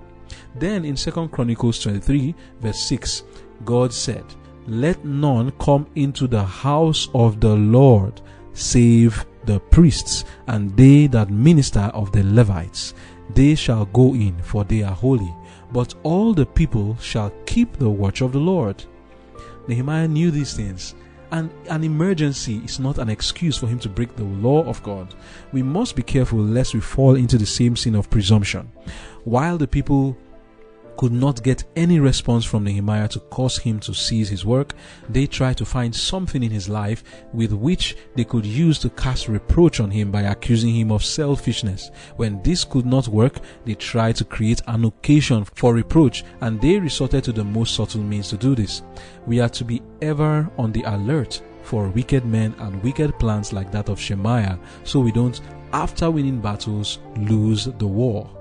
[0.59, 3.23] Then in Second Chronicles 23, verse 6,
[3.65, 4.25] God said,
[4.67, 8.21] Let none come into the house of the Lord
[8.53, 12.95] save the priests and they that minister of the Levites.
[13.35, 15.35] They shall go in, for they are holy
[15.73, 18.85] but all the people shall keep the watch of the Lord.
[19.69, 20.95] Nehemiah knew these things,
[21.33, 25.15] and an emergency is not an excuse for him to break the law of God.
[25.53, 28.71] We must be careful lest we fall into the same sin of presumption.
[29.25, 30.17] While the people
[30.97, 34.73] could not get any response from Nehemiah to cause him to cease his work,
[35.09, 39.29] they tried to find something in his life with which they could use to cast
[39.29, 41.91] reproach on him by accusing him of selfishness.
[42.17, 46.79] When this could not work, they tried to create an occasion for reproach and they
[46.79, 48.83] resorted to the most subtle means to do this.
[49.27, 53.73] We are to be ever on the alert for wicked men and wicked plans like
[53.73, 55.41] that of Shemaiah so we don't,
[55.73, 58.36] after winning battles, lose the war.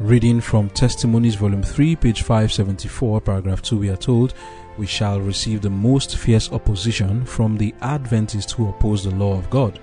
[0.00, 4.34] Reading from Testimonies, Volume 3, page 574, paragraph 2, we are told,
[4.76, 9.48] We shall receive the most fierce opposition from the Adventists who oppose the law of
[9.48, 9.80] God.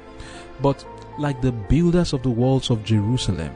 [0.62, 0.86] But,
[1.18, 3.52] like the builders of the walls of Jerusalem,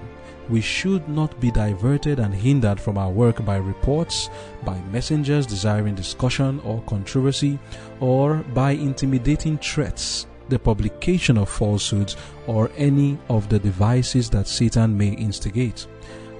[0.49, 4.31] we should not be diverted and hindered from our work by reports,
[4.65, 7.59] by messengers desiring discussion or controversy,
[7.99, 10.25] or by intimidating threats.
[10.49, 12.15] the publication of falsehoods,
[12.47, 15.85] or any of the devices that Satan may instigate.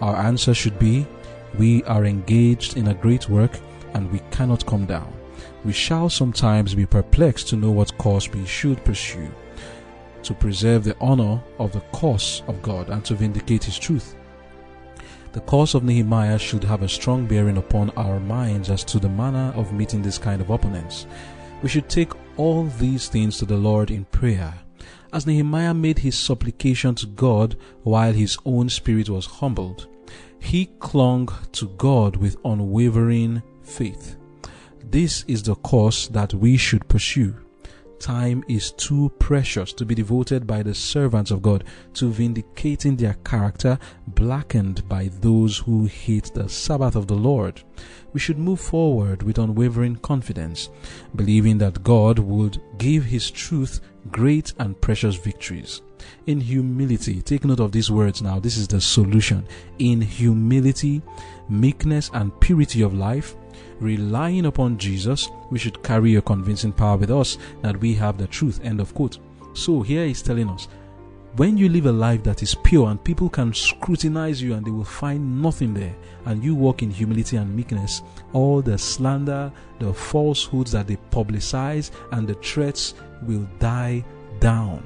[0.02, 1.06] Our answer should be
[1.58, 3.60] We are engaged in a great work
[3.94, 5.12] and we cannot come down.
[5.64, 9.32] We shall sometimes be perplexed to know what course we should pursue
[10.28, 14.16] to preserve the honor of the cause of God and to vindicate His truth.
[15.32, 19.08] The cause of Nehemiah should have a strong bearing upon our minds as to the
[19.08, 21.08] manner of meeting this kind of opponents.
[21.62, 24.54] We should take all these things to the Lord in prayer.
[25.14, 29.88] As Nehemiah made his supplication to God while his own spirit was humbled,
[30.40, 34.18] he clung to God with unwavering faith.
[34.84, 37.36] This is the course that we should pursue.
[38.00, 41.64] Time is too precious to be devoted by the servants of God
[41.96, 47.62] to vindicating their character, blackened by those who hate the Sabbath of the Lord.
[48.14, 50.70] We should move forward with unwavering confidence,
[51.16, 53.82] believing that God would give His truth
[54.12, 55.82] great and precious victories.
[56.28, 58.40] In humility, take note of these words now.
[58.40, 59.48] This is the solution.
[59.80, 61.02] In humility,
[61.50, 63.36] meekness, and purity of life,
[63.80, 68.28] relying upon Jesus, we should carry a convincing power with us that we have the
[68.28, 68.60] truth.
[68.64, 69.20] End of quote.
[69.54, 70.68] So here he's telling us
[71.36, 74.72] when you live a life that is pure and people can scrutinize you and they
[74.72, 78.02] will find nothing there, and you walk in humility and meekness,
[78.34, 84.04] all the slander, the falsehoods that they publicize, and the threats will die
[84.40, 84.84] down.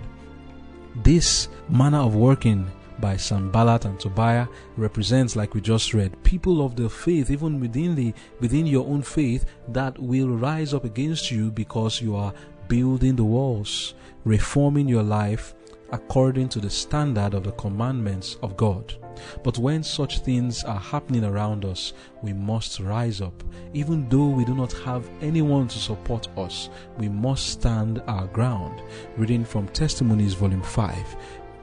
[1.04, 2.70] This manner of working
[3.02, 4.48] by Sanballat and Tobiah
[4.78, 9.02] represents, like we just read, people of the faith, even within the within your own
[9.02, 12.34] faith, that will rise up against you because you are
[12.68, 15.56] building the walls, reforming your life
[15.92, 18.96] according to the standard of the commandments of God.
[19.44, 23.44] But when such things are happening around us, we must rise up.
[23.74, 28.82] Even though we do not have anyone to support us, we must stand our ground.
[29.18, 31.16] Reading from Testimonies, Volume 5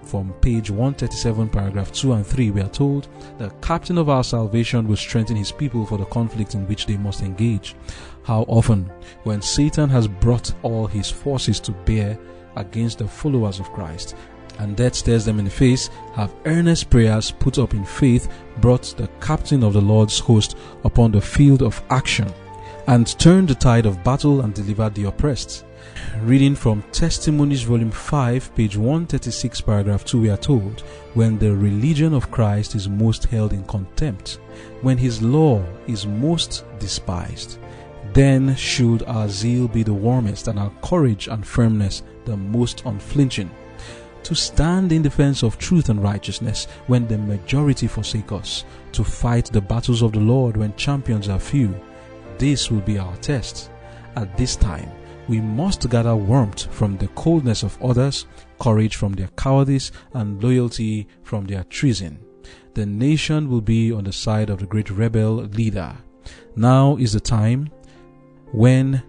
[0.09, 4.89] from page 137, paragraph 2 and 3, we are told, The captain of our salvation
[4.89, 7.77] will strengthen his people for the conflict in which they must engage.
[8.23, 8.91] How often,
[9.25, 12.19] when Satan has brought all his forces to bear
[12.57, 14.17] against the followers of Christ,
[14.59, 18.33] and death stares them in the face, have earnest prayers put up in faith
[18.63, 22.33] brought the captain of the Lord's host upon the field of action,
[22.87, 25.67] and turned the tide of battle and delivered the oppressed.
[26.23, 30.81] Reading from Testimonies, Volume 5, page 136, paragraph 2, we are told
[31.15, 34.41] when the religion of Christ is most held in contempt,
[34.83, 37.59] when his law is most despised,
[38.13, 43.51] then should our zeal be the warmest and our courage and firmness the most unflinching.
[44.25, 49.47] To stand in defense of truth and righteousness when the majority forsake us, to fight
[49.47, 51.75] the battles of the Lord when champions are few,
[52.39, 53.71] this will be our test.
[54.17, 54.91] At this time,
[55.29, 58.27] we must gather warmth from the coldness of others,
[58.59, 62.19] courage from their cowardice, and loyalty from their treason.
[62.75, 65.97] The nation will be on the side of the great rebel leader.
[66.57, 67.71] Now is the time
[68.53, 69.03] when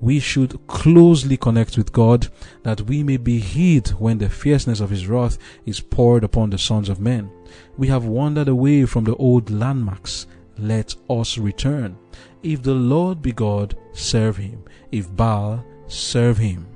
[0.00, 2.28] we should closely connect with God
[2.62, 6.58] that we may be hid when the fierceness of his wrath is poured upon the
[6.58, 7.30] sons of men.
[7.76, 10.26] We have wandered away from the old landmarks.
[10.58, 11.98] Let us return.
[12.46, 14.62] If the Lord be God, serve him.
[14.92, 16.68] If Baal, serve him.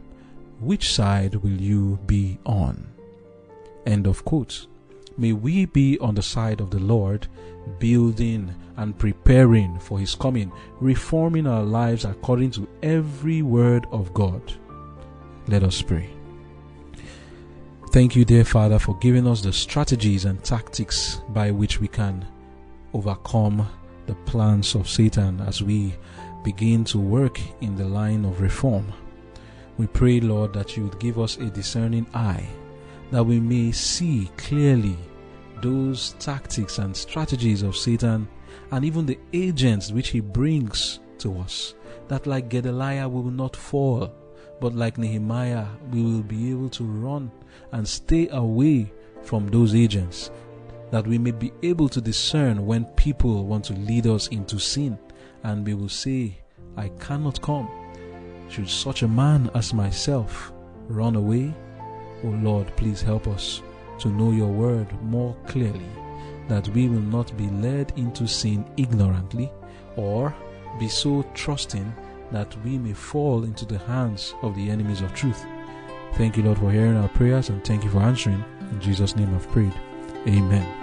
[0.59, 2.93] Which side will you be on?
[3.87, 4.67] End of quote.
[5.17, 7.29] May we be on the side of the Lord,
[7.79, 10.51] building and preparing for His coming,
[10.81, 14.43] reforming our lives according to every word of God.
[15.47, 16.11] Let us pray.
[17.93, 22.27] Thank you, dear Father, for giving us the strategies and tactics by which we can
[22.93, 23.69] overcome
[24.11, 25.95] the plans of Satan as we
[26.43, 28.93] begin to work in the line of reform.
[29.79, 32.45] We pray, Lord, that you would give us a discerning eye,
[33.13, 34.97] that we may see clearly
[35.63, 38.27] those tactics and strategies of Satan
[38.73, 41.75] and even the agents which he brings to us.
[42.09, 44.13] That, like Gedaliah, we will not fall,
[44.61, 47.31] but like Nehemiah, we will be able to run
[47.71, 48.93] and stay away
[49.23, 50.33] from those agents.
[50.91, 54.99] That we may be able to discern when people want to lead us into sin,
[55.45, 56.39] and we will say,
[56.77, 57.69] I cannot come.
[58.49, 60.53] Should such a man as myself
[60.89, 61.55] run away?
[62.25, 63.63] O oh Lord, please help us
[64.01, 65.87] to know your word more clearly,
[66.49, 69.51] that we will not be led into sin ignorantly
[69.97, 70.35] or
[70.79, 71.93] be so trusting
[72.33, 75.45] that we may fall into the hands of the enemies of truth.
[76.15, 78.45] Thank you, Lord, for hearing our prayers and thank you for answering.
[78.71, 79.75] In Jesus' name I've prayed.
[80.27, 80.80] Amen.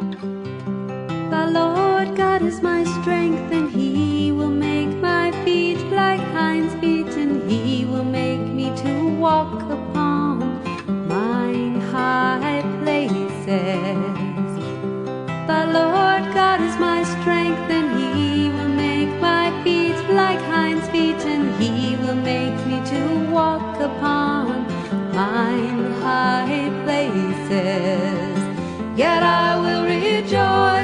[0.00, 7.08] The Lord God is my strength, and He will make my feet like hinds' feet,
[7.18, 10.38] and He will make me to walk upon
[11.06, 14.52] mine high places.
[15.46, 21.22] The Lord God is my strength, and He will make my feet like hinds' feet,
[21.34, 24.66] and He will make me to walk upon
[25.12, 28.19] mine high places
[29.00, 30.79] yet I will rejoice.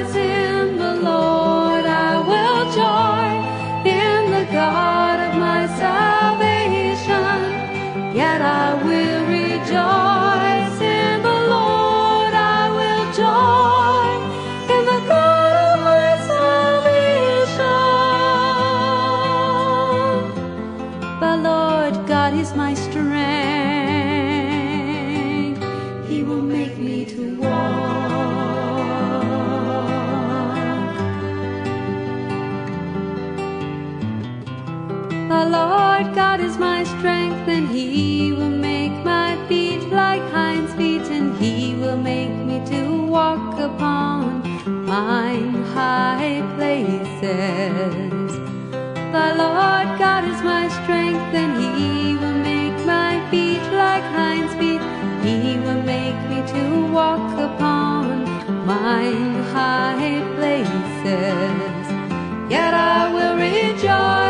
[26.43, 28.27] Make me to walk.
[35.29, 41.03] The Lord God is my strength, and He will make my feet like hinds feet,
[41.03, 44.43] and He will make me to walk upon
[44.87, 48.33] mine high places.
[49.17, 52.16] The Lord God is my strength, and He
[56.97, 58.25] walk upon
[58.65, 61.87] mine high places.
[62.49, 64.26] Yet I will rejoice